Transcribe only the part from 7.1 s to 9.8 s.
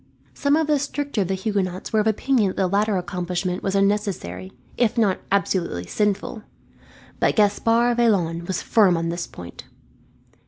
but Gaspard Vaillant was firm on this point.